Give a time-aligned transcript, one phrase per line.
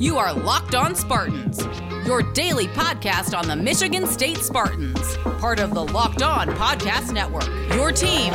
[0.00, 1.62] You are Locked On Spartans,
[2.06, 7.46] your daily podcast on the Michigan State Spartans, part of the Locked On Podcast Network.
[7.74, 8.32] Your team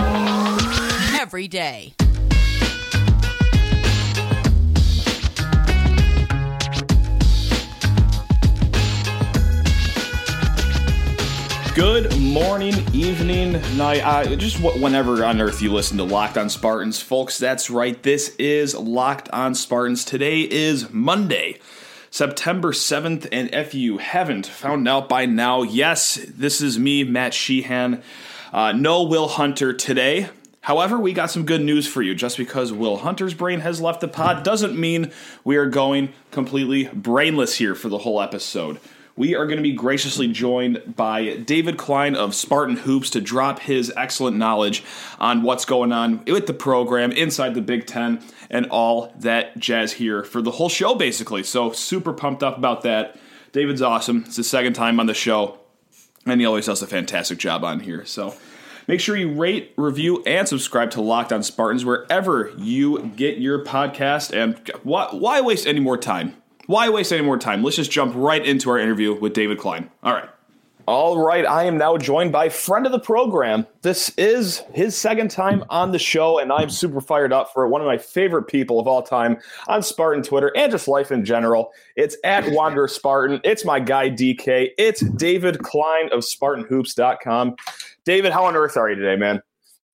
[1.19, 1.95] every day.
[11.75, 16.49] Good morning, evening, night, uh, just wh- whenever on earth you listen to Locked On
[16.49, 17.37] Spartans, folks.
[17.37, 18.01] That's right.
[18.01, 20.05] This is Locked On Spartans.
[20.05, 21.59] Today is Monday,
[22.09, 23.27] September 7th.
[23.29, 28.01] And if you haven't found out by now, yes, this is me, Matt Sheehan.
[28.53, 30.29] Uh, no Will Hunter today.
[30.61, 32.15] However, we got some good news for you.
[32.15, 35.11] Just because Will Hunter's brain has left the pod doesn't mean
[35.43, 38.79] we are going completely brainless here for the whole episode
[39.17, 43.59] we are going to be graciously joined by David Klein of Spartan Hoops to drop
[43.59, 44.83] his excellent knowledge
[45.19, 49.93] on what's going on with the program inside the Big Ten and all that jazz
[49.93, 51.43] here for the whole show, basically.
[51.43, 53.17] So, super pumped up about that.
[53.53, 54.23] David's awesome.
[54.27, 55.59] It's his second time on the show,
[56.25, 58.05] and he always does a fantastic job on here.
[58.05, 58.35] So,
[58.87, 63.65] Make sure you rate, review, and subscribe to Locked On Spartans wherever you get your
[63.65, 64.31] podcast.
[64.31, 66.35] And why, why waste any more time?
[66.67, 67.63] Why waste any more time?
[67.63, 69.91] Let's just jump right into our interview with David Klein.
[70.03, 70.29] All right.
[70.87, 73.65] All right, I am now joined by friend of the program.
[73.81, 77.69] This is his second time on the show, and I'm super fired up for it.
[77.69, 81.25] One of my favorite people of all time on Spartan Twitter and just life in
[81.25, 81.71] general.
[81.95, 83.41] It's at Wanderer Spartan.
[83.43, 84.69] It's my guy DK.
[84.77, 87.55] It's David Klein of SpartanHoops.com.
[88.03, 89.41] David, how on earth are you today, man?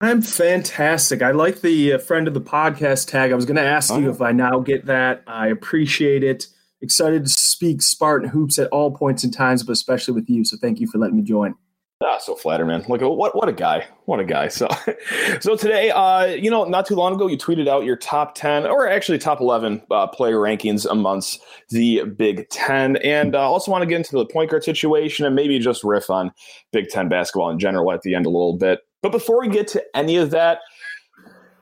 [0.00, 1.20] I'm fantastic.
[1.20, 3.30] I like the uh, friend of the podcast tag.
[3.30, 3.98] I was going to ask oh.
[3.98, 5.22] you if I now get that.
[5.26, 6.46] I appreciate it
[6.80, 10.44] excited to speak Spartan hoops at all points and times, but especially with you.
[10.44, 11.54] So thank you for letting me join.
[12.00, 12.84] Ah, so flattered, man.
[12.88, 14.46] Look, what what a guy, what a guy.
[14.46, 14.68] So,
[15.40, 18.66] so today, uh, you know, not too long ago, you tweeted out your top ten,
[18.66, 21.40] or actually top eleven uh, player rankings amongst
[21.70, 25.34] the Big Ten, and uh, also want to get into the point guard situation and
[25.34, 26.30] maybe just riff on
[26.72, 28.78] Big Ten basketball in general at the end a little bit.
[29.02, 30.60] But before we get to any of that,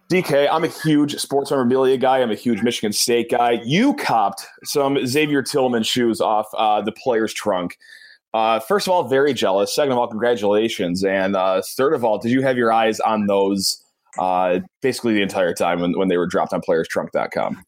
[0.08, 2.18] DK, I'm a huge sports memorabilia guy.
[2.22, 3.60] I'm a huge Michigan State guy.
[3.64, 7.76] You copped some Xavier Tillman shoes off uh, the player's trunk.
[8.32, 9.74] Uh, first of all, very jealous.
[9.74, 11.02] Second of all, congratulations.
[11.02, 13.82] And uh, third of all, did you have your eyes on those
[14.18, 17.62] uh, basically the entire time when, when they were dropped on playerstrunk.com?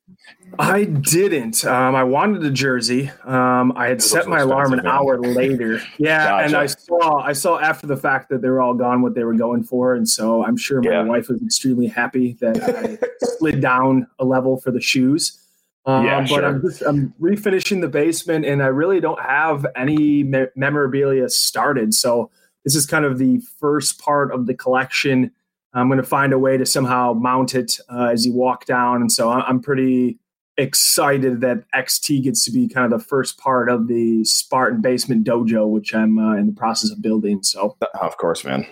[0.58, 1.64] I didn't.
[1.64, 3.10] Um, I wanted a jersey.
[3.24, 5.80] Um, I had set my alarm an hour later.
[5.98, 6.44] Yeah, gotcha.
[6.44, 9.24] and I saw I saw after the fact that they were all gone what they
[9.24, 11.02] were going for, and so I'm sure my yeah.
[11.02, 12.98] wife was extremely happy that I
[13.38, 15.44] slid down a level for the shoes.
[15.86, 16.44] Um, yeah, but sure.
[16.44, 21.94] I'm just I'm refinishing the basement, and I really don't have any me- memorabilia started.
[21.94, 22.30] So
[22.64, 25.32] this is kind of the first part of the collection
[25.74, 29.00] I'm going to find a way to somehow mount it uh, as you walk down.
[29.00, 30.18] And so I'm pretty
[30.56, 35.26] excited that XT gets to be kind of the first part of the Spartan Basement
[35.26, 37.42] Dojo, which I'm uh, in the process of building.
[37.42, 38.66] So, of course, man.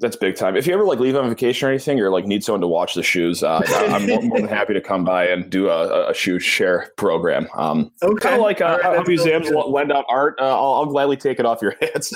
[0.00, 0.56] That's big time.
[0.56, 2.94] If you ever like leave on vacation or anything, or like need someone to watch
[2.94, 6.14] the shoes, uh, I'm more, more, than happy to come by and do a, a
[6.14, 7.48] shoe share program.
[7.56, 8.20] Um, okay.
[8.20, 10.36] Kind of like uh, right, how museums lend out art.
[10.40, 12.12] Uh, I'll, I'll, gladly take it off your hands.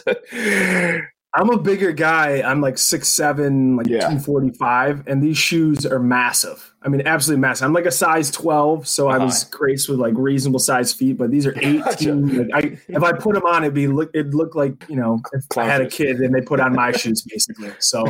[1.34, 2.42] I'm a bigger guy.
[2.42, 4.08] I'm like six seven, like yeah.
[4.08, 6.72] two forty five, and these shoes are massive.
[6.82, 7.66] I mean, absolutely massive.
[7.66, 9.20] I'm like a size twelve, so uh-huh.
[9.20, 11.18] I was graced with like reasonable size feet.
[11.18, 12.48] But these are eighteen.
[12.48, 14.10] like I, if I put them on, it'd be look.
[14.14, 16.92] It'd look like you know if I had a kid and they put on my
[16.92, 17.72] shoes, basically.
[17.78, 18.06] So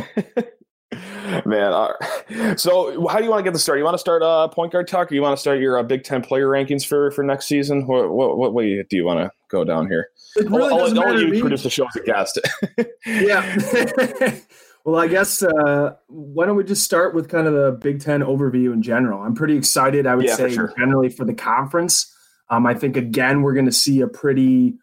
[1.45, 3.77] Man, so how do you want to get the start?
[3.77, 5.83] You want to start uh, point guard talk, or you want to start your uh,
[5.83, 7.85] Big Ten player rankings for for next season?
[7.85, 10.09] What what, what way do you want to go down here?
[10.35, 12.39] It really I'll, I'll, I'll you produce the show as a guest.
[13.05, 14.39] yeah.
[14.85, 18.21] well, I guess uh, why don't we just start with kind of the Big Ten
[18.21, 19.21] overview in general?
[19.21, 20.07] I'm pretty excited.
[20.07, 20.73] I would yeah, say for sure.
[20.77, 22.13] generally for the conference.
[22.49, 24.75] Um, I think again we're going to see a pretty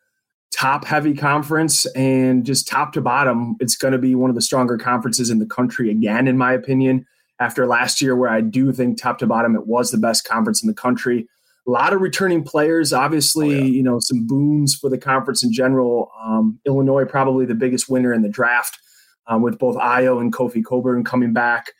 [0.56, 4.43] top heavy conference and just top to bottom, it's going to be one of the
[4.43, 7.06] stronger conferences in the country again, in my opinion.
[7.38, 10.62] After last year, where I do think top to bottom, it was the best conference
[10.62, 11.28] in the country.
[11.66, 13.65] A lot of returning players, obviously, oh, yeah.
[13.65, 16.13] you know, some boons for the conference in general.
[16.24, 18.78] Um, Illinois, probably the biggest winner in the draft,
[19.27, 21.72] um, with both Ayo and Kofi Cockburn coming back.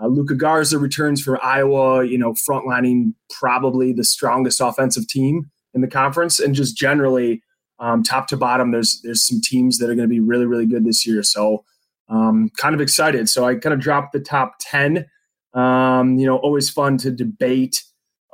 [0.00, 5.82] Uh, Luka Garza returns for Iowa, you know, frontlining probably the strongest offensive team in
[5.82, 7.42] the conference, and just generally
[7.78, 10.66] um, top to bottom, there's there's some teams that are going to be really really
[10.66, 11.22] good this year.
[11.22, 11.64] So
[12.08, 13.28] um, kind of excited.
[13.28, 15.06] So I kind of dropped the top ten.
[15.52, 17.82] Um, you know, always fun to debate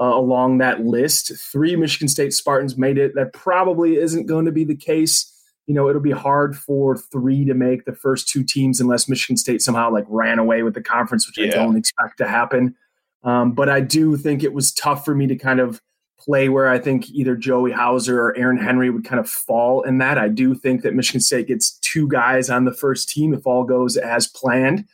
[0.01, 1.33] uh, along that list.
[1.53, 3.15] Three Michigan State Spartans made it.
[3.15, 5.27] That probably isn't going to be the case.
[5.67, 9.37] You know, it'll be hard for three to make the first two teams unless Michigan
[9.37, 11.53] State somehow like ran away with the conference, which yeah.
[11.53, 12.75] I don't expect to happen.
[13.23, 15.83] Um, but I do think it was tough for me to kind of
[16.19, 19.99] play where I think either Joey Hauser or Aaron Henry would kind of fall in
[19.99, 20.19] that.
[20.19, 23.65] I do think that Michigan State gets two guys on the first team if all
[23.65, 24.87] goes as planned.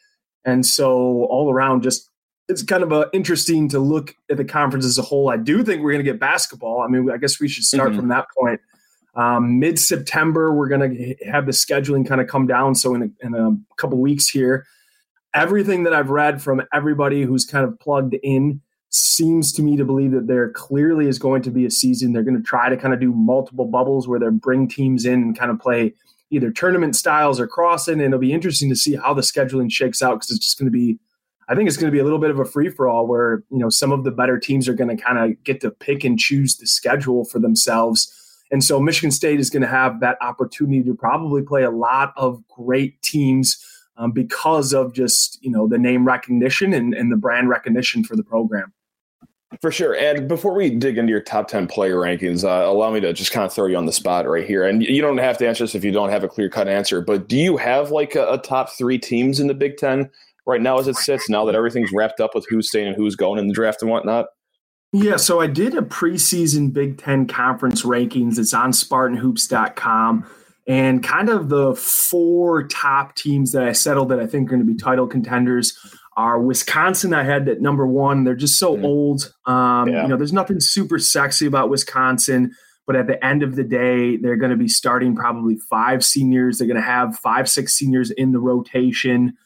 [0.45, 2.09] And so all around, just
[2.49, 5.31] it's kind of a, interesting to look at the conference as a whole.
[5.31, 6.81] I do think we're going to get basketball.
[6.81, 7.99] I mean, I guess we should start mm-hmm.
[7.99, 8.61] from that point.
[9.15, 12.75] Um, Mid September, we're going to have the scheduling kind of come down.
[12.75, 14.67] So in a, in a couple weeks here,
[15.35, 18.61] everything that I've read from everybody who's kind of plugged in
[18.91, 22.13] seems to me to believe that there clearly is going to be a season.
[22.13, 25.15] They're going to try to kind of do multiple bubbles where they bring teams in
[25.15, 25.95] and kind of play
[26.31, 27.95] either tournament styles or crossing.
[27.95, 30.71] And it'll be interesting to see how the scheduling shakes out because it's just going
[30.71, 30.99] to be,
[31.49, 33.45] I think it's going to be a little bit of a free for all where,
[33.51, 36.03] you know, some of the better teams are going to kind of get to pick
[36.05, 38.13] and choose the schedule for themselves.
[38.51, 42.13] And so Michigan State is going to have that opportunity to probably play a lot
[42.17, 43.65] of great teams
[43.97, 48.17] um, because of just, you know, the name recognition and, and the brand recognition for
[48.17, 48.73] the program.
[49.61, 49.95] For sure.
[49.95, 53.31] And before we dig into your top 10 player rankings, uh, allow me to just
[53.31, 54.65] kind of throw you on the spot right here.
[54.65, 57.01] And you don't have to answer this if you don't have a clear cut answer,
[57.01, 60.11] but do you have like a, a, top three teams in the Big Ten
[60.47, 63.17] right now as it sits, now that everything's wrapped up with who's staying and who's
[63.17, 64.27] going in the draft and whatnot?
[64.93, 68.39] Yeah, so I did a preseason Big Ten conference rankings.
[68.39, 70.27] It's on SpartanHoops.com.
[70.69, 74.67] And kind of the four top teams that I settled that I think are going
[74.67, 75.79] to be title contenders
[76.17, 77.15] are Wisconsin.
[77.15, 78.25] I had at number one.
[78.25, 78.85] They're just so mm.
[78.85, 79.35] old.
[79.45, 80.03] Um, yeah.
[80.03, 82.53] You know, there's nothing super sexy about Wisconsin,
[82.87, 86.59] but at the end of the day, they're going to be starting probably five seniors.
[86.59, 89.37] They're going to have five, six seniors in the rotation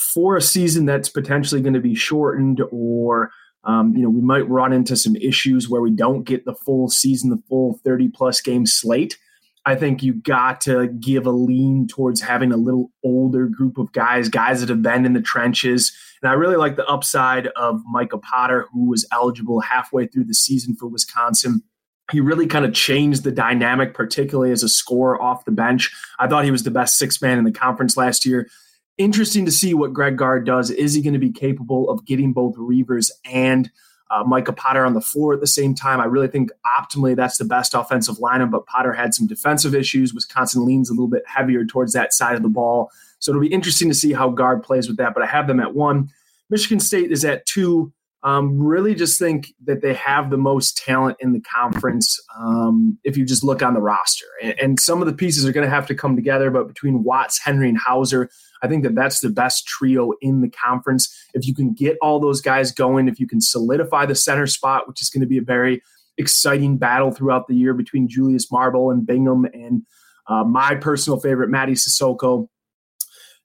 [0.00, 3.30] for a season that's potentially going to be shortened or
[3.64, 6.88] um, you know, we might run into some issues where we don't get the full
[6.88, 9.18] season, the full 30 plus game slate.
[9.66, 13.92] I think you got to give a lean towards having a little older group of
[13.92, 15.92] guys, guys that have been in the trenches.
[16.22, 20.34] And I really like the upside of Micah Potter, who was eligible halfway through the
[20.34, 21.62] season for Wisconsin.
[22.10, 25.94] He really kind of changed the dynamic, particularly as a scorer off the bench.
[26.18, 28.48] I thought he was the best six man in the conference last year.
[28.98, 30.70] Interesting to see what Greg Gard does.
[30.70, 33.70] Is he going to be capable of getting both Reuvers and
[34.10, 36.00] uh, Micah Potter on the floor at the same time.
[36.00, 40.12] I really think optimally that's the best offensive lineup, but Potter had some defensive issues.
[40.12, 42.90] Wisconsin leans a little bit heavier towards that side of the ball.
[43.20, 45.60] So it'll be interesting to see how Gard plays with that, but I have them
[45.60, 46.10] at one.
[46.48, 47.92] Michigan State is at two.
[48.22, 53.16] Um, really just think that they have the most talent in the conference um, if
[53.16, 54.26] you just look on the roster.
[54.42, 57.02] And, and some of the pieces are going to have to come together, but between
[57.02, 58.28] Watts, Henry, and Hauser,
[58.62, 61.08] I think that that's the best trio in the conference.
[61.32, 64.86] If you can get all those guys going, if you can solidify the center spot,
[64.86, 65.82] which is going to be a very
[66.18, 69.82] exciting battle throughout the year between Julius Marble and Bingham and
[70.28, 72.48] uh, my personal favorite, Mady Sissoko.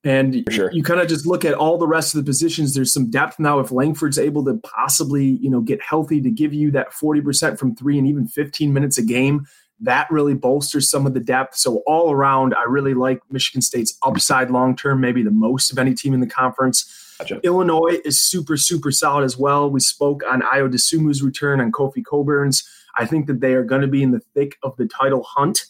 [0.06, 0.72] And sure.
[0.72, 2.76] you kind of just look at all the rest of the positions.
[2.76, 3.60] There's some depth now.
[3.60, 7.76] If Langford's able to possibly, you know, get healthy to give you that 40% from
[7.76, 9.48] three and even 15 minutes a game,
[9.80, 11.56] that really bolsters some of the depth.
[11.58, 15.80] So all around, I really like Michigan State's upside long term, maybe the most of
[15.80, 17.16] any team in the conference.
[17.18, 17.40] Gotcha.
[17.44, 19.72] Illinois is super, super solid as well.
[19.72, 22.64] We spoke on Ayo Dosunmu's return on Kofi Cockburn's.
[22.98, 25.66] I think that they are going to be in the thick of the title hunt.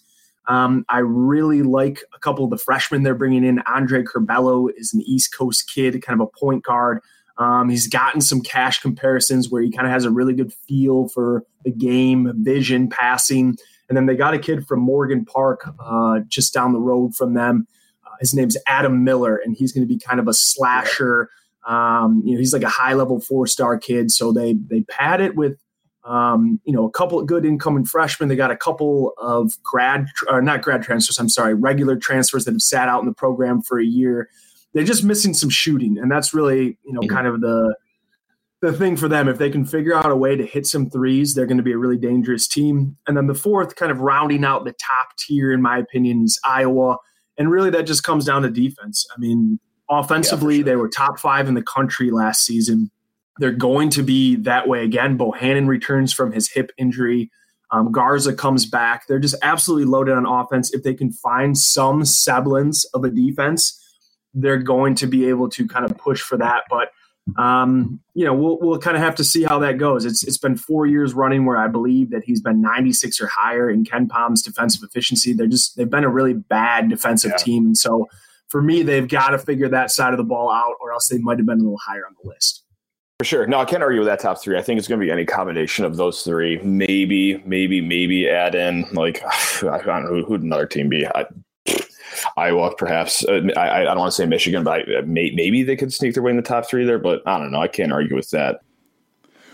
[0.48, 3.60] Um, I really like a couple of the freshmen they're bringing in.
[3.68, 7.02] Andre Curbelo is an East Coast kid, kind of a point guard.
[7.38, 11.10] Um, he's gotten some cash comparisons where he kind of has a really good feel
[11.10, 13.58] for the game, vision, passing.
[13.90, 17.34] And then they got a kid from Morgan Park uh, just down the road from
[17.34, 17.68] them.
[18.06, 21.30] Uh, his name's Adam Miller, and he's going to be kind of a slasher.
[21.68, 24.12] Um, you know, he's like a high level four star kid.
[24.12, 25.58] So they they pad it with
[26.06, 28.30] um, you know a couple of good incoming freshmen.
[28.30, 31.18] They got a couple of grad or not grad transfers.
[31.18, 34.30] I'm sorry, regular transfers that have sat out in the program for a year.
[34.74, 37.16] They're just missing some shooting, and that's really you know mm-hmm.
[37.16, 37.76] kind of the
[38.62, 39.28] the thing for them.
[39.28, 41.74] If they can figure out a way to hit some threes, they're going to be
[41.74, 42.98] a really dangerous team.
[43.08, 46.40] And then the fourth, kind of rounding out the top tier, in my opinion, is
[46.48, 46.98] Iowa.
[47.38, 49.06] And really, that just comes down to defense.
[49.16, 49.60] I mean,
[49.90, 50.66] offensively, yeah, sure.
[50.66, 52.92] they were top five in the country last season.
[53.38, 55.18] They're going to be that way again.
[55.18, 57.32] Bohannon returns from his hip injury.
[57.72, 59.08] Um, Garza comes back.
[59.08, 60.74] They're just absolutely loaded on offense.
[60.74, 63.82] If they can find some semblance of a defense,
[64.34, 66.64] they're going to be able to kind of push for that.
[66.70, 66.90] But
[67.38, 70.06] um, you know, we'll we'll kind of have to see how that goes.
[70.06, 73.70] It's it's been four years running where I believe that he's been 96 or higher
[73.70, 75.34] in KenPom's defensive efficiency.
[75.34, 77.38] They're just they've been a really bad defensive yeah.
[77.38, 78.08] team, and so
[78.48, 81.18] for me, they've got to figure that side of the ball out, or else they
[81.18, 82.64] might have been a little higher on the list.
[83.20, 83.48] For sure.
[83.48, 84.58] No, I can't argue with that top three.
[84.58, 86.58] I think it's going to be any combination of those three.
[86.60, 89.24] Maybe, maybe, maybe add in like
[89.64, 91.08] I don't know who, would another team be.
[91.08, 91.26] I,
[92.38, 93.24] Iowa, perhaps.
[93.24, 96.14] Uh, I, I, don't want to say Michigan, but I, may, maybe they could sneak
[96.14, 97.00] their way in the top three there.
[97.00, 97.62] But I don't know.
[97.62, 98.60] I can't argue with that.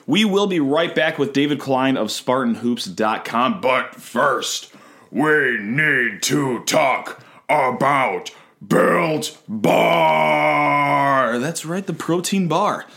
[0.07, 3.61] We will be right back with David Klein of SpartanHoops.com.
[3.61, 4.73] But first,
[5.11, 8.31] we need to talk about
[8.67, 11.37] Built Bar.
[11.37, 12.87] That's right, the protein bar.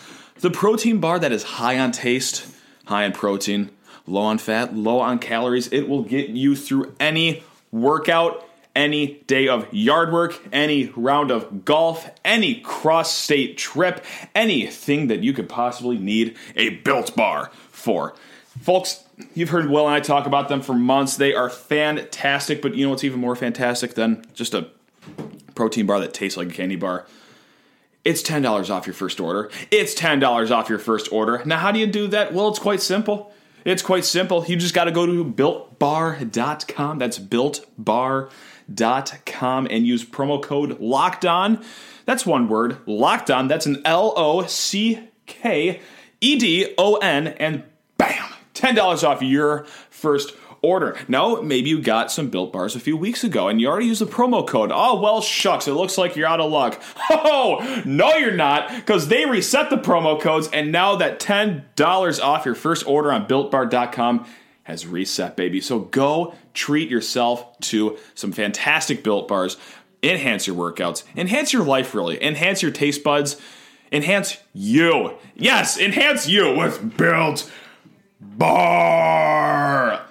[0.45, 2.47] The protein bar that is high on taste,
[2.85, 3.71] high in protein,
[4.07, 5.69] low on fat, low on calories.
[5.69, 8.47] It will get you through any workout,
[8.77, 15.21] any day of yard work, any round of golf, any cross state trip, anything that
[15.21, 18.15] you could possibly need a built bar for.
[18.61, 21.17] Folks, you've heard Will and I talk about them for months.
[21.17, 24.69] They are fantastic, but you know what's even more fantastic than just a
[25.55, 27.07] protein bar that tastes like a candy bar?
[28.05, 29.51] It's $10 off your first order.
[29.71, 31.43] It's $10 off your first order.
[31.47, 32.35] Now, how do you do that?
[32.35, 33.33] Well, it's quite simple.
[33.65, 34.45] It's quite simple.
[34.45, 36.99] You just got to go to builtbar.com.
[36.99, 38.29] That's builtbar.com
[39.71, 41.65] and use promo code locked on.
[42.05, 43.49] That's one word, locked on.
[43.49, 45.81] That's an L O C K
[46.21, 47.65] E D O N, and
[47.97, 50.35] bam, $10 off your first
[50.65, 50.97] order.
[51.09, 54.01] Now, maybe you got some built bars a few weeks ago and you already used
[54.01, 54.71] the promo code.
[54.73, 56.83] Oh, well, shucks, it looks like you're out of luck.
[57.27, 62.45] Oh, no, you're not, because they reset the promo codes and now that $10 off
[62.45, 64.27] your first order on builtbar.com
[64.65, 65.61] has reset, baby.
[65.61, 69.57] So go treat yourself to some fantastic built bars.
[70.03, 73.41] Enhance your workouts, enhance your life, really, enhance your taste buds,
[73.91, 75.15] enhance you.
[75.35, 77.51] Yes, enhance you with Built
[78.21, 80.05] Bar.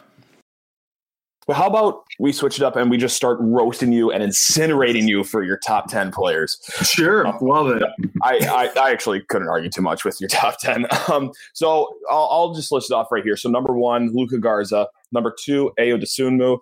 [1.48, 5.08] Well, how about we switch it up and we just start roasting you and incinerating
[5.08, 6.60] you for your top 10 players?
[6.84, 7.28] Sure.
[7.28, 7.84] Um, Love it.
[8.22, 10.88] I, I, I, actually couldn't argue too much with your top 10.
[11.12, 13.36] Um, so I'll, I'll, just list it off right here.
[13.36, 14.88] So number one, Luka Garza.
[15.12, 16.60] Number two, Ayo Dosunmu.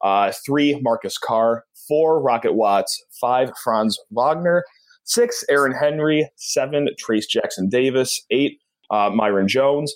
[0.00, 1.64] Uh, three, Marcus Carr.
[1.86, 3.04] Four, Rocket Watts.
[3.20, 4.64] Five, Franz Wagner.
[5.04, 6.28] Six, Aaron Henry.
[6.36, 8.24] Seven, Trayce Jackson Davis.
[8.30, 8.60] Eight,
[8.90, 9.94] uh, Myreon Jones.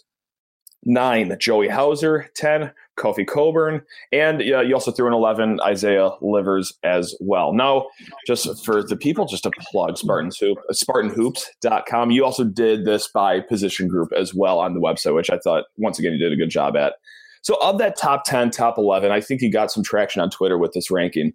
[0.85, 2.31] Nine, Joey Hauser.
[2.37, 7.53] 10, Kofi Cockburn, And uh, you also threw in 11, Isaiah Livers as well.
[7.53, 7.87] Now,
[8.26, 12.11] just for the people, just to plug Spartans Hoop, SpartanHoops.com.
[12.11, 15.65] You also did this by position group as well on the website, which I thought,
[15.76, 16.95] once again, you did a good job at.
[17.43, 20.59] So, of that top 10, top 11, I think you got some traction on Twitter
[20.59, 21.33] with this ranking.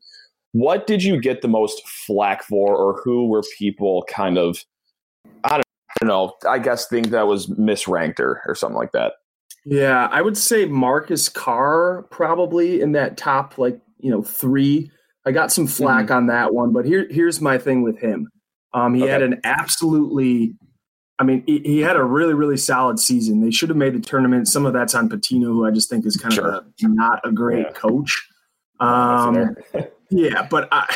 [0.51, 4.65] What did you get the most flack for, or who were people kind of,
[5.45, 5.61] I
[6.01, 9.13] don't know, I guess think that was misranked or, or something like that?
[9.65, 14.89] Yeah, I would say Marcus Carr probably in that top like, you know, 3.
[15.25, 16.13] I got some flack mm-hmm.
[16.13, 18.27] on that one, but here here's my thing with him.
[18.73, 19.11] Um, he okay.
[19.11, 20.55] had an absolutely
[21.21, 23.41] I mean, he, he, had a really, really solid season.
[23.41, 24.47] They should have made the tournament.
[24.47, 26.47] Some of that's on Pitino, who I just think is kind sure.
[26.47, 27.73] of a, not a great yeah.
[27.73, 28.27] coach.
[28.79, 29.55] Um,
[30.09, 30.91] yeah, but I,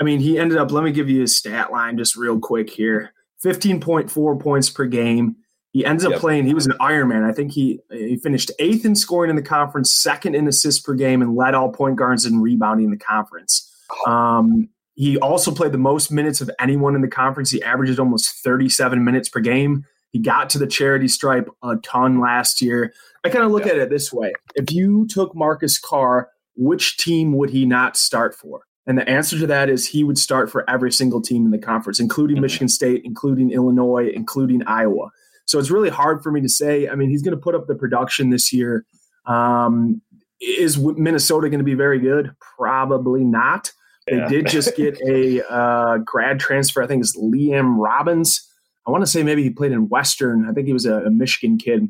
[0.00, 0.72] I mean, he ended up.
[0.72, 4.70] Let me give you his stat line just real quick here: fifteen point four points
[4.70, 5.36] per game,
[5.76, 6.20] he ends up yep.
[6.20, 6.46] playing.
[6.46, 7.22] He was an Ironman.
[7.22, 10.94] I think he he finished eighth in scoring in the conference, second in assists per
[10.94, 13.70] game, and led all point guards in rebounding in the conference.
[14.06, 17.50] Um, he also played the most minutes of anyone in the conference.
[17.50, 19.84] He averaged almost 37 minutes per game.
[20.12, 22.94] He got to the charity stripe a ton last year.
[23.22, 27.36] I kind of look at it this way: if you took Marcus Carr, which team
[27.36, 28.62] would he not start for?
[28.86, 31.58] And the answer to that is he would start for every single team in the
[31.58, 32.42] conference, including mm-hmm.
[32.42, 35.10] Michigan State, including Illinois, including Iowa.
[35.46, 36.88] So it's really hard for me to say.
[36.88, 38.84] I mean, he's going to put up the production this year.
[39.26, 40.02] Um,
[40.40, 42.34] is Minnesota going to be very good?
[42.58, 43.72] Probably not.
[44.06, 44.28] They yeah.
[44.28, 46.82] did just get a uh, grad transfer.
[46.82, 48.46] I think it's Liam Robbins.
[48.86, 50.48] I want to say maybe he played in Western.
[50.48, 51.88] I think he was a, a Michigan kid.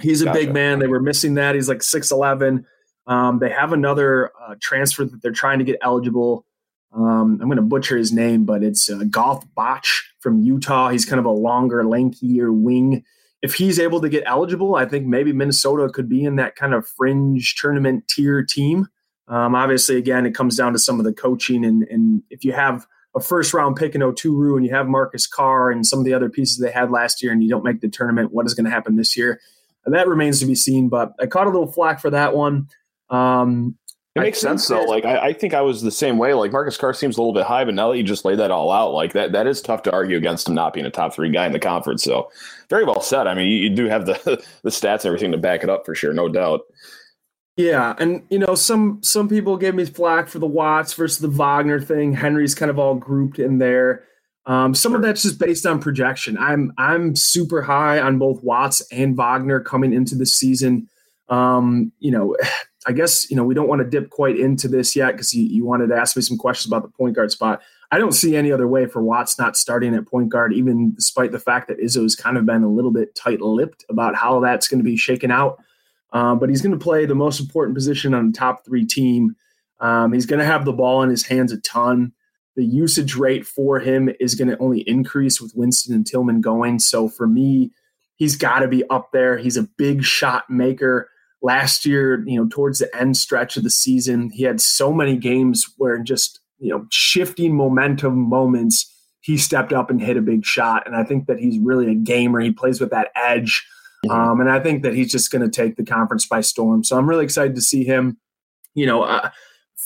[0.00, 0.38] He's a gotcha.
[0.38, 0.78] big man.
[0.78, 1.54] They were missing that.
[1.54, 2.64] He's like 6'11.
[3.06, 6.46] Um, they have another uh, transfer that they're trying to get eligible.
[6.92, 9.86] Um, I'm going to butcher his name, but it's uh, Both Gach
[10.20, 10.88] from Utah.
[10.88, 13.04] He's kind of a longer, lankier wing.
[13.42, 16.74] If he's able to get eligible, I think maybe Minnesota could be in that kind
[16.74, 18.86] of fringe tournament tier team.
[19.28, 21.64] Um, obviously, again, it comes down to some of the coaching.
[21.64, 25.26] And, and if you have a first round pick in Oturu and you have Marcus
[25.26, 27.80] Carr and some of the other pieces they had last year and you don't make
[27.80, 29.40] the tournament, what is going to happen this year?
[29.86, 30.88] And that remains to be seen.
[30.88, 32.68] But I caught a little flack for that one.
[33.08, 33.76] Um,
[34.16, 34.82] it makes sense though.
[34.82, 36.34] Like I, I, think I was the same way.
[36.34, 38.50] Like Marcus Carr seems a little bit high, but now that you just laid that
[38.50, 41.14] all out, like that, that is tough to argue against him not being a top
[41.14, 42.02] three guy in the conference.
[42.02, 42.30] So
[42.68, 43.28] very well said.
[43.28, 45.86] I mean, you, you do have the the stats and everything to back it up
[45.86, 46.62] for sure, no doubt.
[47.56, 51.28] Yeah, and you know some some people gave me flack for the Watts versus the
[51.28, 52.12] Wagner thing.
[52.12, 54.04] Henry's kind of all grouped in there.
[54.46, 56.36] Um, some of that's just based on projection.
[56.38, 60.88] I'm I'm super high on both Watts and Wagner coming into the season.
[61.28, 62.36] Um, you know,
[62.86, 65.44] I guess you know we don't want to dip quite into this yet because you,
[65.44, 67.60] you wanted to ask me some questions about the point guard spot.
[67.92, 71.32] I don't see any other way for Watts not starting at point guard, even despite
[71.32, 74.78] the fact that Izzo's kind of been a little bit tight-lipped about how that's going
[74.78, 75.60] to be shaken out.
[76.12, 79.36] Um, but he's going to play the most important position on the top three team.
[79.80, 82.12] Um, he's going to have the ball in his hands a ton.
[82.56, 86.78] The usage rate for him is going to only increase with Winston and Tillman going.
[86.78, 87.70] So for me,
[88.16, 89.38] he's got to be up there.
[89.38, 91.09] He's a big shot maker.
[91.42, 95.16] Last year, you know, towards the end stretch of the season, he had so many
[95.16, 100.44] games where just you know, shifting momentum moments, he stepped up and hit a big
[100.44, 100.86] shot.
[100.86, 102.40] And I think that he's really a gamer.
[102.40, 103.66] He plays with that edge.
[104.08, 106.84] Um, and I think that he's just going to take the conference by storm.
[106.84, 108.18] So I'm really excited to see him.
[108.74, 109.30] You know, uh,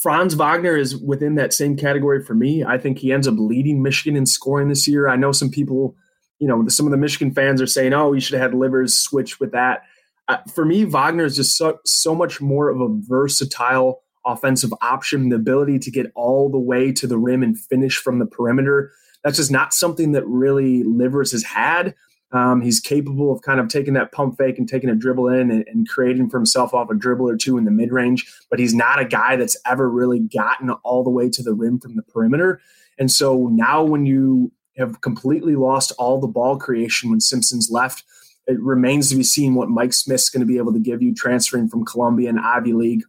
[0.01, 2.63] Franz Wagner is within that same category for me.
[2.63, 5.09] I think he ends up leading Michigan in scoring this year.
[5.09, 5.95] I know some people,
[6.39, 8.95] you know, some of the Michigan fans are saying, "Oh, we should have had Livers
[8.95, 9.81] switch with that."
[10.27, 15.29] Uh, for me, Wagner is just so so much more of a versatile offensive option,
[15.29, 18.91] the ability to get all the way to the rim and finish from the perimeter.
[19.23, 21.95] That's just not something that really Livers has had.
[22.31, 25.51] Um, he's capable of kind of taking that pump fake and taking a dribble in
[25.51, 28.59] and, and creating for himself off a dribble or two in the mid range, but
[28.59, 31.95] he's not a guy that's ever really gotten all the way to the rim from
[31.95, 32.59] the perimeter.
[32.97, 38.03] And so now, when you have completely lost all the ball creation when Simpson's left,
[38.47, 41.13] it remains to be seen what Mike Smith's going to be able to give you
[41.13, 43.03] transferring from Columbia and Ivy League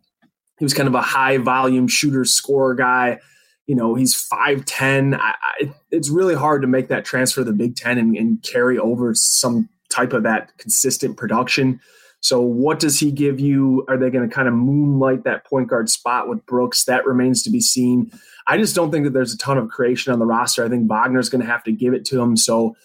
[0.59, 3.21] he was kind of a high volume shooter scorer guy.
[3.66, 5.19] You know, he's 5'10.
[5.19, 8.43] I, I, it's really hard to make that transfer to the Big Ten and, and
[8.43, 11.81] carry over some type of that consistent production.
[12.21, 13.85] So, what does he give you?
[13.88, 16.85] Are they going to kind of moonlight that point guard spot with Brooks?
[16.85, 18.11] That remains to be seen.
[18.47, 20.64] I just don't think that there's a ton of creation on the roster.
[20.64, 22.37] I think Wagner's going to have to give it to him.
[22.37, 22.76] So,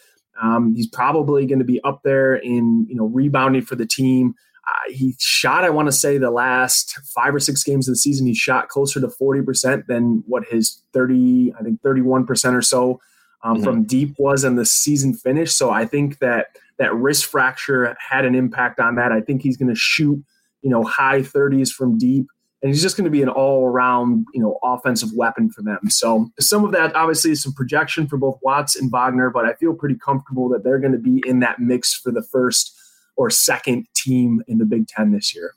[0.41, 4.35] um, he's probably going to be up there in you know rebounding for the team.
[4.67, 7.97] Uh, he shot, I want to say, the last five or six games of the
[7.97, 13.00] season, he shot closer to 40% than what his 30, I think 31% or so
[13.43, 13.63] um, mm-hmm.
[13.63, 15.51] from deep was in the season finish.
[15.51, 19.11] So I think that that wrist fracture had an impact on that.
[19.11, 20.23] I think he's going to shoot,
[20.61, 22.27] you know, high 30s from deep.
[22.61, 25.79] And he's just going to be an all-around, you know, offensive weapon for them.
[25.89, 29.53] So some of that, obviously, is some projection for both Watts and Wagner, but I
[29.55, 32.77] feel pretty comfortable that they're going to be in that mix for the first
[33.15, 35.55] or second team in the Big Ten this year.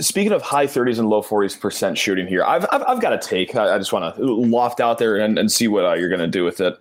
[0.00, 3.18] Speaking of high 30s and low 40s percent shooting here, I've, I've, I've got a
[3.18, 3.54] take.
[3.54, 6.20] I, I just want to loft out there and, and see what uh, you're going
[6.20, 6.76] to do with it.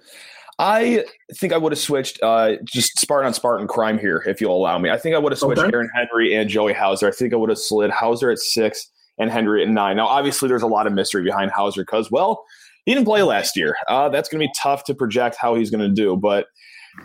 [0.58, 4.56] I think I would have switched uh, just Spartan on Spartan crime here, if you'll
[4.56, 4.90] allow me.
[4.90, 5.72] I think I would have switched okay.
[5.74, 7.10] Aaron Henry and Joey Hauser.
[7.10, 9.98] I think I would have slid Hauser at six and Henry at nine.
[9.98, 12.44] Now, obviously, there's a lot of mystery behind Hauser because, well,
[12.86, 13.76] he didn't play last year.
[13.88, 16.16] Uh, that's going to be tough to project how he's going to do.
[16.16, 16.48] But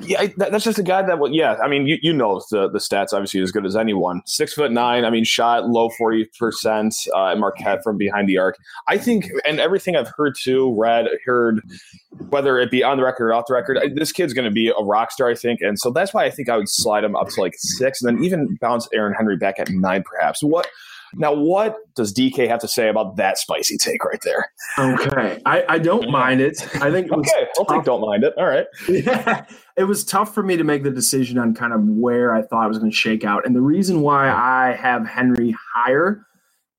[0.01, 1.33] yeah, that, that's just a guy that will.
[1.33, 4.23] Yeah, I mean, you, you know the the stats obviously as good as anyone.
[4.25, 5.05] Six foot nine.
[5.05, 8.57] I mean, shot low forty percent uh, at Marquette from behind the arc.
[8.89, 11.61] I think, and everything I've heard too, read, heard,
[12.29, 14.69] whether it be on the record or off the record, this kid's going to be
[14.69, 15.29] a rock star.
[15.29, 17.55] I think, and so that's why I think I would slide him up to like
[17.57, 20.41] six, and then even bounce Aaron Henry back at nine, perhaps.
[20.43, 20.69] What
[21.15, 24.51] now, what does DK have to say about that spicy take right there?
[24.79, 26.63] Okay, I, I don't mind it.
[26.83, 27.47] I think it okay.
[27.59, 28.35] I'll take don't mind it.
[28.37, 28.67] All right.
[28.89, 29.45] Yeah,
[29.77, 32.65] it was tough for me to make the decision on kind of where I thought
[32.65, 36.27] I was going to shake out, and the reason why I have Henry higher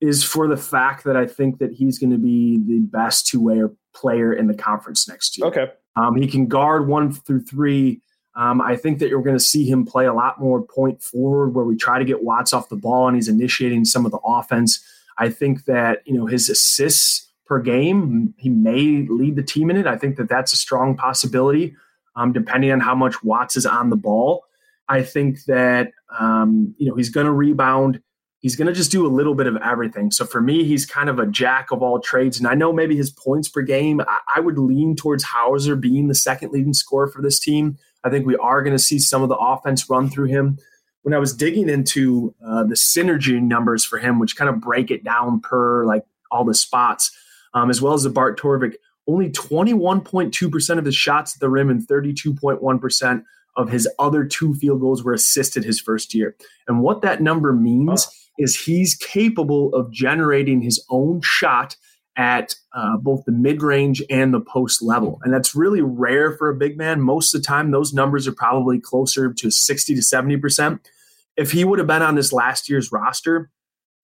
[0.00, 3.40] is for the fact that I think that he's going to be the best two
[3.40, 3.62] way
[3.94, 5.46] player in the conference next year.
[5.46, 5.66] Okay.
[5.96, 8.00] Um, he can guard one through three
[8.34, 11.54] um, I think that you're going to see him play a lot more point forward
[11.54, 14.20] where we try to get Watts off the ball and he's initiating some of the
[14.24, 14.82] offense.
[15.18, 19.76] I think that, you know, his assists per game, he may lead the team in
[19.76, 19.86] it.
[19.86, 21.76] I think that that's a strong possibility
[22.16, 24.44] um, depending on how much Watts is on the ball.
[24.88, 28.00] I think that, um, you know, he's going to rebound.
[28.40, 30.10] He's going to just do a little bit of everything.
[30.10, 32.38] So for me, he's kind of a jack of all trades.
[32.38, 36.08] And I know maybe his points per game, I, I would lean towards Hauser being
[36.08, 37.78] the second leading scorer for this team.
[38.04, 40.58] I think we are going to see some of the offense run through him.
[41.02, 44.90] When I was digging into uh, the synergy numbers for him, which kind of break
[44.90, 47.10] it down per like all the spots,
[47.54, 48.74] um, as well as the Bart Torvik,
[49.06, 53.24] only 21.2% of his shots at the rim and 32.1%
[53.56, 56.36] of his other two field goals were assisted his first year.
[56.68, 58.06] And what that number means
[58.38, 61.76] is he's capable of generating his own shot
[62.16, 65.18] at uh, both the mid range and the post level.
[65.22, 67.00] And that's really rare for a big man.
[67.00, 70.80] Most of the time, those numbers are probably closer to 60 to 70%.
[71.36, 73.50] If he would have been on this last year's roster,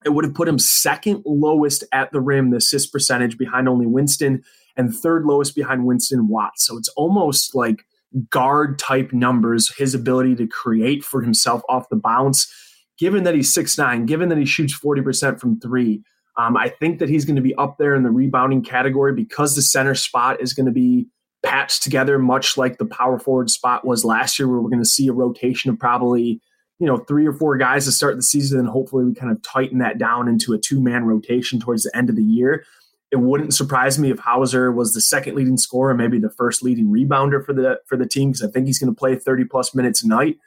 [0.04, 3.86] it would have put him second lowest at the rim, the assist percentage behind only
[3.86, 4.42] Winston,
[4.76, 6.66] and third lowest behind Winston Watts.
[6.66, 7.84] So it's almost like
[8.30, 12.50] guard type numbers, his ability to create for himself off the bounce
[12.98, 16.02] given that he's six nine, given that he shoots 40% from three,
[16.38, 19.56] um, I think that he's going to be up there in the rebounding category because
[19.56, 21.08] the center spot is going to be
[21.42, 24.88] patched together, much like the power forward spot was last year, where we're going to
[24.88, 26.40] see a rotation of probably
[26.78, 29.42] you know three or four guys to start the season, and hopefully we kind of
[29.42, 32.64] tighten that down into a two man rotation towards the end of the year.
[33.10, 36.86] It wouldn't surprise me if Hauser was the second leading scorer, maybe the first leading
[36.86, 39.74] rebounder for the for the team, because I think he's going to play 30 plus
[39.74, 40.38] minutes a night.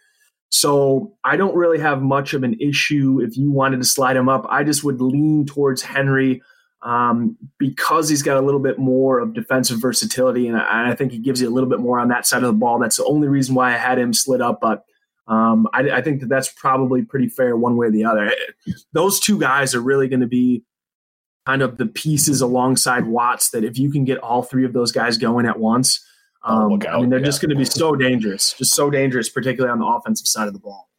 [0.52, 4.28] So I don't really have much of an issue if you wanted to slide him
[4.28, 4.46] up.
[4.50, 6.42] I just would lean towards Henry
[6.82, 11.12] um, because he's got a little bit more of defensive versatility, and I, I, think
[11.12, 12.80] he gives you a little bit more on that side of the ball.
[12.80, 14.84] That's the only reason why I had him slid up, but
[15.28, 18.34] um, I, I, think that that's probably pretty fair one way or the other.
[18.94, 20.64] Those two guys are really going to be
[21.46, 24.92] kind of the pieces alongside Watts that if you can get all three of those
[24.92, 26.04] guys going at once,
[26.44, 27.26] um, I mean, they're yeah.
[27.26, 30.54] just going to be so dangerous, just so dangerous, particularly on the offensive side of
[30.54, 30.90] the ball.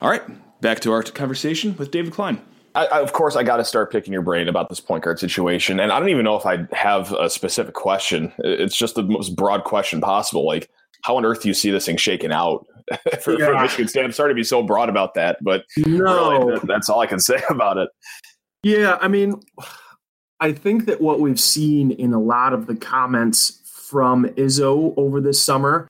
[0.00, 0.22] All right,
[0.60, 2.40] back to our conversation with David Klein.
[2.74, 5.18] I, I, of course, I got to start picking your brain about this point guard
[5.18, 8.32] situation, and I don't even know if I have a specific question.
[8.38, 10.46] It's just the most broad question possible.
[10.46, 10.70] Like,
[11.02, 12.66] how on earth do you see this thing shaking out
[13.20, 13.46] for, yeah.
[13.46, 14.04] for Michigan State?
[14.04, 17.20] I'm sorry to be so broad about that, but no, really, that's all I can
[17.20, 17.90] say about it.
[18.62, 19.40] Yeah, I mean,
[20.40, 25.20] I think that what we've seen in a lot of the comments from Izzo over
[25.20, 25.88] this summer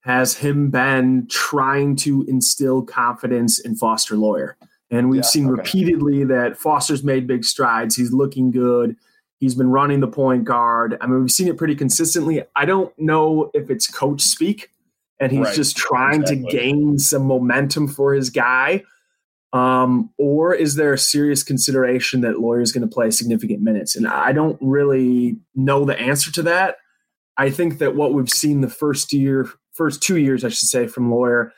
[0.00, 4.56] has him been trying to instill confidence in Foster Loyer.
[4.90, 5.58] And we've yeah, seen okay.
[5.58, 7.94] repeatedly that Foster's made big strides.
[7.94, 8.96] He's looking good.
[9.38, 10.96] He's been running the point guard.
[11.00, 12.42] I mean, we've seen it pretty consistently.
[12.56, 14.70] I don't know if it's coach speak
[15.18, 15.54] and he's right.
[15.54, 16.44] just trying exactly.
[16.44, 18.82] to gain some momentum for his guy
[19.52, 23.96] um, or is there a serious consideration that Loyer is going to play significant minutes?
[23.96, 26.76] And I don't really know the answer to that.
[27.36, 30.86] I think that what we've seen the first year, first two years, I should say,
[30.86, 31.52] from Loyer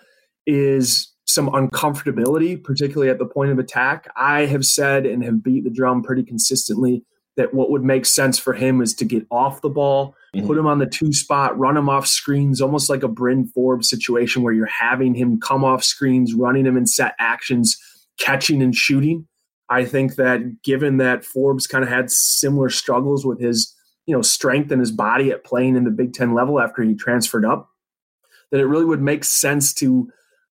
[0.47, 4.11] is some uncomfortability, particularly at the point of attack.
[4.17, 7.05] I have said and have beat the drum pretty consistently
[7.37, 10.47] that what would make sense for him is to get off the ball, mm-hmm.
[10.47, 13.89] put him on the two spot, run him off screens, almost like a Bryn Forbes
[13.89, 17.79] situation where you're having him come off screens, running him in set actions,
[18.19, 19.27] catching and shooting.
[19.69, 24.23] I think that given that Forbes kind of had similar struggles with his, you know,
[24.23, 27.71] strength and his body at playing in the Big Ten level after he transferred up,
[28.51, 30.11] that it really would make sense to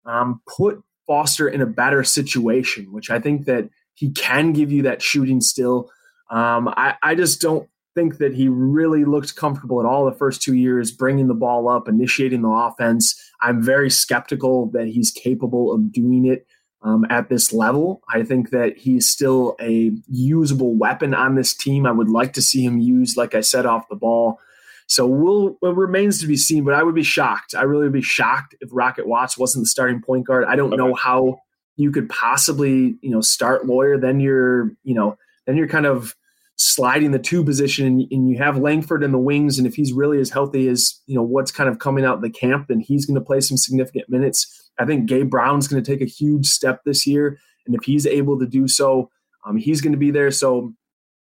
[0.07, 4.83] um, put Foster in a better situation, which I think that he can give you
[4.83, 5.91] that shooting still
[6.31, 10.41] um, I, I just don't think that he really looked comfortable at all the first
[10.41, 13.21] two years, bringing the ball up, initiating the offense.
[13.41, 16.47] I'm very skeptical that he's capable of doing it
[16.83, 18.03] um, at this level.
[18.09, 21.87] I think that he's still a usable weapon on this team.
[21.87, 24.39] I would like to see him used, like I said, off the ball.
[24.87, 27.55] So we'll, it remains to be seen, but I would be shocked.
[27.55, 30.45] I really would be shocked if Rocket Watts wasn't the starting point guard.
[30.47, 30.77] I don't okay.
[30.77, 31.41] know how
[31.77, 33.99] you could possibly, you know, start Loyer.
[33.99, 36.15] Then you're, you know, then you're kind of
[36.59, 39.93] sliding the two position and, and, you have Langford in the wings and if he's
[39.93, 42.81] really as healthy as you know what's kind of coming out of the camp then
[42.81, 44.71] he's going to play some significant minutes.
[44.79, 48.07] I think gabe brown's going to take a huge step this year and if he's
[48.07, 49.09] able to do so
[49.47, 50.33] um, he's going to be there.
[50.33, 50.75] So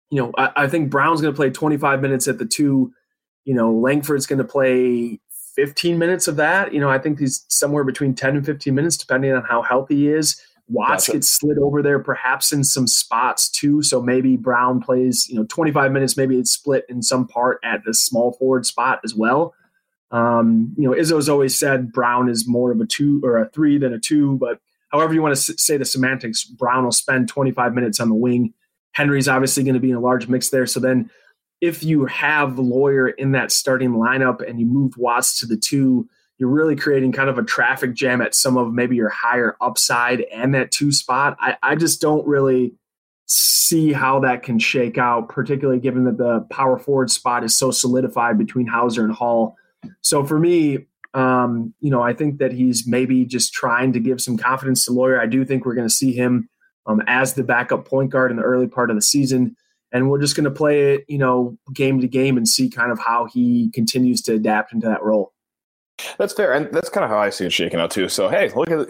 [0.10, 2.91] you know I, I think brown's going to play 25 minutes at the two.
[3.45, 5.19] You know langford's going to play
[5.56, 6.73] 15 minutes of that.
[6.73, 9.97] You know i think he's somewhere between 10 and 15 minutes depending on how healthy
[9.97, 11.14] he is Watts gotcha.
[11.14, 13.82] gets slid over there, perhaps in some spots too.
[13.82, 16.18] So maybe Brown plays, you know, 25 minutes.
[16.18, 19.54] Maybe it's split in some part at the small forward spot as well.
[20.12, 23.78] Um, you know, Izzo's always said Brown is more of a two or a three
[23.78, 27.74] than a two, but however you want to say the semantics, Brown will spend 25
[27.74, 28.54] minutes on the wing.
[28.94, 30.66] Henry's obviously going to be in a large mix there.
[30.66, 31.10] So then,
[31.60, 35.58] if you have the Loyer in that starting lineup and you move Watts to the
[35.58, 39.58] two, you're really creating kind of a traffic jam at some of maybe your higher
[39.60, 41.36] upside and that two spot.
[41.39, 42.73] I, I just don't really
[43.26, 47.71] see how that can shake out, particularly given that the power forward spot is so
[47.71, 49.56] solidified between Hauser and Hall.
[50.02, 54.21] So for me, um, you know, I think that he's maybe just trying to give
[54.21, 55.19] some confidence to Loyer.
[55.19, 56.47] I do think we're going to see him
[56.86, 59.56] um, as the backup point guard in the early part of the season.
[59.91, 62.91] And we're just going to play it, you know, game to game and see kind
[62.91, 65.34] of how he continues to adapt into that role.
[66.20, 68.08] That's fair, and that's kind of how I see it shaking out too.
[68.08, 68.90] So hey, look at it.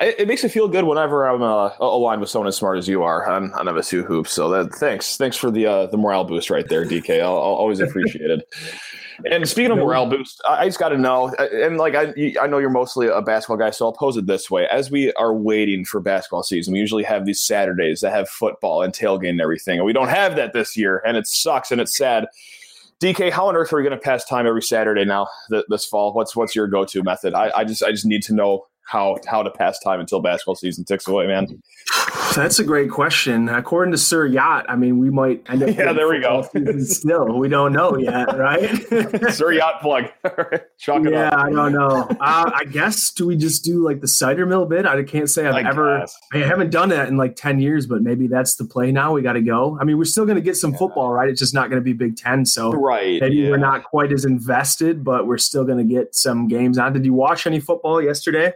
[0.00, 2.86] It, it makes me feel good whenever I'm uh, aligned with someone as smart as
[2.86, 4.32] you are on, on MSU hoops.
[4.32, 7.20] So that thanks, thanks for the uh, the morale boost right there, DK.
[7.22, 8.48] I'll, I'll always appreciate it.
[9.30, 12.46] And speaking of morale boost, I just got to know, uh, and like I, I
[12.46, 15.34] know you're mostly a basketball guy, so I'll pose it this way: as we are
[15.34, 19.40] waiting for basketball season, we usually have these Saturdays that have football and tailgate and
[19.40, 22.26] everything, and we don't have that this year, and it sucks and it's sad.
[23.02, 25.84] DK, how on earth are we going to pass time every Saturday now th- this
[25.84, 26.12] fall?
[26.12, 27.34] What's what's your go to method?
[27.34, 30.54] I, I just I just need to know how how to pass time until basketball
[30.54, 31.62] season ticks away, man?
[32.34, 33.48] That's a great question.
[33.48, 35.68] According to Sir Yacht, I mean, we might end up.
[35.76, 36.48] yeah, there we go.
[36.82, 38.70] Still, we don't know yet, right?
[39.32, 40.04] Sir Yacht plug.
[40.24, 42.06] yeah, I don't know.
[42.20, 44.86] Uh, I guess do we just do like the cider mill bit?
[44.86, 46.00] I can't say I've I ever.
[46.00, 46.16] Guess.
[46.32, 49.12] I haven't done that in like ten years, but maybe that's the play now.
[49.12, 49.78] We got to go.
[49.80, 50.78] I mean, we're still going to get some yeah.
[50.78, 51.28] football, right?
[51.28, 53.20] It's just not going to be Big Ten, so right.
[53.20, 53.50] Maybe yeah.
[53.50, 56.92] we're not quite as invested, but we're still going to get some games on.
[56.92, 58.52] Did you watch any football yesterday?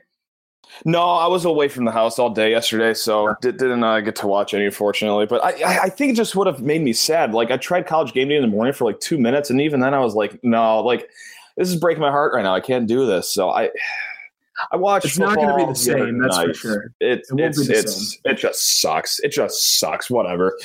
[0.85, 4.17] No, I was away from the house all day yesterday, so did, not uh, get
[4.17, 5.27] to watch any, unfortunately.
[5.27, 7.33] But I, I think it just would have made me sad.
[7.33, 9.81] Like I tried college game day in the morning for like two minutes, and even
[9.81, 11.09] then I was like, no, like
[11.57, 12.55] this is breaking my heart right now.
[12.55, 13.33] I can't do this.
[13.33, 13.71] So I,
[14.73, 15.07] I watched.
[15.07, 16.19] It's not going to be the same.
[16.19, 16.47] That's night.
[16.49, 16.93] for sure.
[17.01, 18.21] It, it it's it's same.
[18.25, 19.19] it just sucks.
[19.21, 20.11] It just sucks.
[20.11, 20.59] Whatever.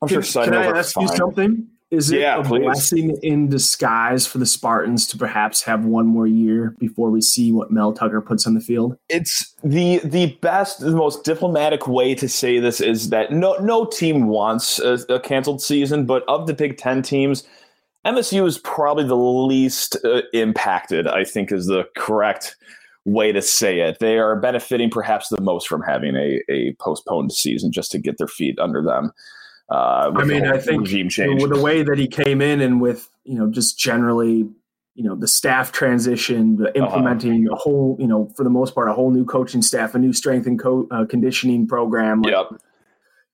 [0.00, 0.44] I'm can, sure.
[0.44, 1.02] Can I ask fine.
[1.06, 1.68] you something?
[1.92, 2.62] Is it yeah, a please.
[2.62, 7.52] blessing in disguise for the Spartans to perhaps have one more year before we see
[7.52, 8.98] what Mel Tucker puts on the field?
[9.08, 13.84] It's the the best, the most diplomatic way to say this is that no no
[13.84, 17.44] team wants a, a canceled season, but of the Big Ten teams,
[18.04, 21.06] MSU is probably the least uh, impacted.
[21.06, 22.56] I think is the correct
[23.04, 24.00] way to say it.
[24.00, 28.18] They are benefiting perhaps the most from having a, a postponed season just to get
[28.18, 29.12] their feet under them.
[29.68, 31.42] Uh, I mean, I think regime change.
[31.42, 34.48] with the way that he came in and with you know just generally
[34.94, 36.84] you know the staff transition, the uh-huh.
[36.84, 37.54] implementing uh-huh.
[37.54, 40.12] a whole you know for the most part a whole new coaching staff, a new
[40.12, 42.22] strength and co- uh, conditioning program.
[42.22, 42.60] Like, yep.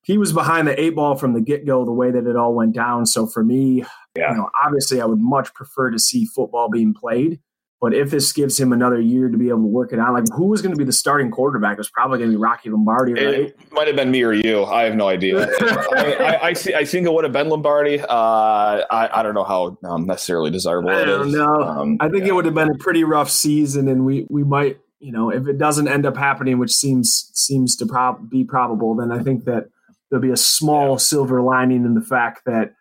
[0.05, 2.55] He was behind the eight ball from the get go, the way that it all
[2.55, 3.07] went down.
[3.07, 3.85] So for me,
[4.17, 4.33] yeah.
[4.33, 7.39] you know, obviously, I would much prefer to see football being played.
[7.83, 10.23] But if this gives him another year to be able to work it out, like
[10.33, 11.73] who was going to be the starting quarterback?
[11.73, 13.35] It was probably going to be Rocky Lombardi, right?
[13.35, 14.65] It might have been me or you.
[14.65, 15.49] I have no idea.
[15.61, 17.99] I, I, I, I think it would have been Lombardi.
[17.99, 21.61] Uh, I, I don't know how um, necessarily desirable I don't know.
[21.61, 22.29] Um, I think yeah.
[22.29, 25.49] it would have been a pretty rough season, and we we might, you know, if
[25.49, 29.45] it doesn't end up happening, which seems seems to prob- be probable, then I think
[29.47, 29.71] that
[30.09, 30.99] there'll be a small yeah.
[30.99, 32.75] silver lining in the fact that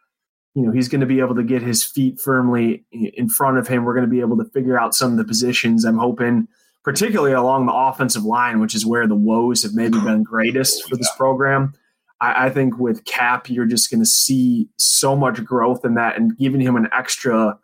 [0.54, 3.68] you know he's going to be able to get his feet firmly in front of
[3.68, 3.86] him.
[3.86, 5.86] We're going to be able to figure out some of the positions.
[5.86, 6.48] I'm hoping,
[6.84, 10.90] particularly along the offensive line, which is where the woes have maybe oh, been greatest
[10.90, 11.74] for this program.
[12.20, 16.18] I, I think with Kap, you're just going to see so much growth in that,
[16.18, 17.58] and giving him an extra,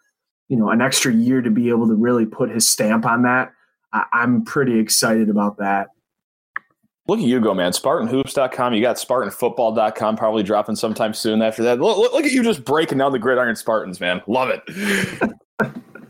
[0.48, 3.52] you know, an extra year to be able to really put his stamp on that.
[3.92, 5.90] I, I'm pretty excited about that.
[7.08, 7.72] Look at you go, man.
[7.72, 8.74] SpartanHoops.com.
[8.74, 11.80] You got SpartanFootball.com probably dropping sometime soon after that.
[11.80, 14.22] Look, look, look at you just breaking down the gridiron Spartans, man.
[14.28, 14.62] Love it.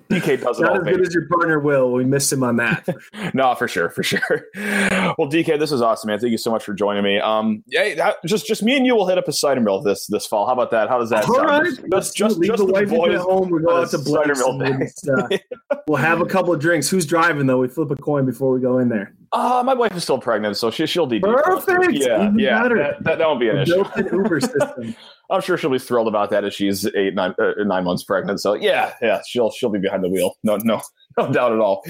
[0.09, 0.77] DK does it Not all.
[0.77, 1.91] as good as your partner will.
[1.91, 2.87] We missed him on that.
[3.33, 4.21] No, for sure, for sure.
[4.55, 6.19] Well, DK, this is awesome, man.
[6.19, 7.19] Thank you so much for joining me.
[7.19, 10.07] Um, yeah, that, just just me and you will hit up a cider mill this
[10.07, 10.45] this fall.
[10.45, 10.87] How about that?
[10.87, 11.47] How does that all sound?
[11.47, 11.91] Right.
[11.91, 13.49] Just, just, leave just the wife at home.
[13.49, 15.37] We go out to Blake's uh,
[15.87, 16.89] we'll have a couple of drinks.
[16.89, 17.59] Who's driving though?
[17.59, 19.13] We flip a coin before we go in there.
[19.31, 21.93] Uh, my wife is still pregnant, so she she'll be perfect.
[21.93, 23.83] Yeah, Even yeah, that, that, that, won't be an issue.
[24.11, 24.95] Uber system.
[25.29, 28.39] I'm sure she'll be thrilled about that as she's eight nine uh, nine months pregnant.
[28.39, 30.35] So yeah, yeah, she'll she'll be behind the wheel.
[30.43, 30.81] No no
[31.17, 31.83] no doubt at all.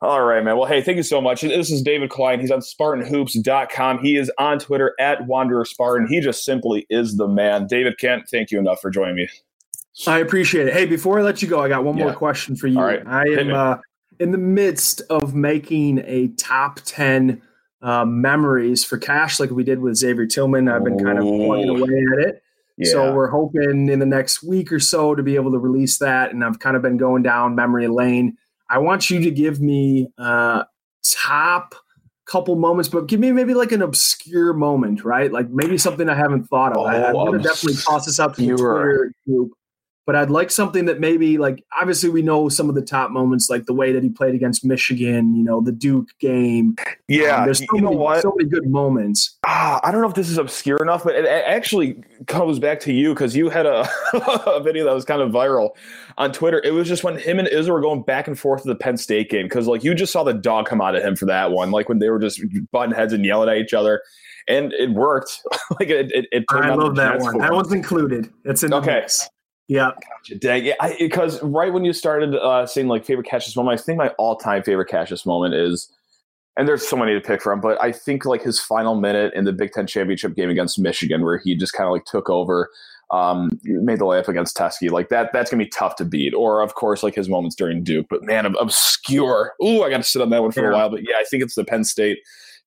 [0.00, 0.56] All right, man.
[0.56, 1.40] Well, hey, thank you so much.
[1.40, 2.38] This is David Klein.
[2.38, 3.98] He's on SpartanHoops.com.
[3.98, 6.06] He is on Twitter at Wanderer Spartan.
[6.06, 7.66] He just simply is the man.
[7.66, 9.28] David Kent, thank you enough for joining me.
[10.06, 10.72] I appreciate it.
[10.72, 12.04] Hey, before I let you go, I got one yeah.
[12.04, 12.78] more question for you.
[12.78, 13.04] All right.
[13.04, 13.78] I am uh,
[14.20, 17.40] in the midst of making a top 10
[17.80, 20.68] uh, memories for Cassius like we did with Xavier Tillman.
[20.68, 22.42] I've been kind of plugging away at it.
[22.76, 22.90] Yeah.
[22.90, 26.32] So we're hoping in the next week or so to be able to release that.
[26.32, 28.36] And I've kind of been going down memory lane.
[28.70, 30.64] I want you to give me uh,
[31.04, 31.74] top
[32.26, 35.32] couple moments, but give me maybe like an obscure moment, right?
[35.32, 36.78] Like maybe something I haven't thought of.
[36.78, 39.52] Oh, I, am to definitely toss this out to the Twitter group
[40.08, 43.50] but I'd like something that maybe like obviously we know some of the top moments
[43.50, 46.76] like the way that he played against Michigan, you know, the Duke game.
[47.08, 48.22] Yeah, um, there's so you many, know what?
[48.22, 49.36] so many good moments.
[49.44, 52.92] Ah, I don't know if this is obscure enough, but it actually comes back to
[52.94, 53.86] you because you had a,
[54.46, 55.72] a, video that was kind of viral
[56.16, 56.62] on Twitter.
[56.64, 58.96] It was just when him and Izzo were going back and forth to the Penn
[58.96, 61.50] State game because like you just saw the dog come out of him for that
[61.50, 62.40] one, like when they were just
[62.72, 64.00] butting heads and yelling at each other
[64.48, 65.42] and it worked.
[65.78, 67.36] like it, it, it I love that one.
[67.36, 68.32] That one's included.
[68.46, 69.00] It's in okay.
[69.00, 69.28] Mix.
[69.68, 69.90] Yeah.
[69.90, 70.34] Gotcha.
[70.36, 70.64] Dang.
[70.64, 70.74] Yeah.
[70.98, 74.36] Because right when you started uh, saying like favorite Cassius moment, I think my all
[74.36, 75.92] time favorite Cassius moment is,
[76.56, 79.44] and there's so many to pick from, but I think like his final minute in
[79.44, 82.70] the Big Ten championship game against Michigan, where he just kind of like took over,
[83.10, 84.90] um, made the layup against Teske.
[84.90, 86.34] Like that, that's gonna be tough to beat.
[86.34, 88.06] Or of course, like his moments during Duke.
[88.10, 89.54] But man, obscure.
[89.62, 90.70] Ooh, I got to sit on that one for yeah.
[90.70, 90.90] a while.
[90.90, 92.18] But yeah, I think it's the Penn State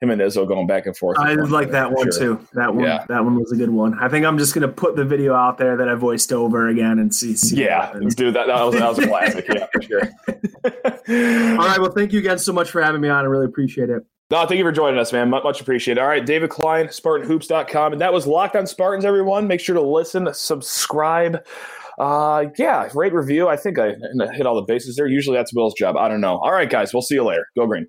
[0.02, 1.18] him and Izzo going back and forth.
[1.20, 2.38] I like that one sure.
[2.38, 2.48] too.
[2.54, 3.06] That one, yeah.
[3.08, 3.98] that one was a good one.
[4.00, 6.98] I think I'm just gonna put the video out there that I voiced over again
[7.00, 7.36] and see.
[7.36, 9.46] see yeah, dude, that, that was that was a classic.
[9.54, 10.02] yeah, for sure.
[11.60, 11.80] All right.
[11.80, 13.24] Well, thank you again so much for having me on.
[13.24, 14.04] I really appreciate it.
[14.32, 15.30] No, thank you for joining us, man.
[15.30, 16.00] Much, much appreciated.
[16.00, 17.92] All right, David Klein, SpartanHoops.com.
[17.92, 19.46] And that was Locked on Spartans, everyone.
[19.46, 21.46] Make sure to listen, subscribe.
[22.00, 23.50] Uh, yeah, rate review.
[23.50, 23.92] I think I
[24.34, 25.06] hit all the bases there.
[25.06, 25.98] Usually that's Will's job.
[25.98, 26.38] I don't know.
[26.38, 27.46] All right, guys, we'll see you later.
[27.58, 27.88] Go green.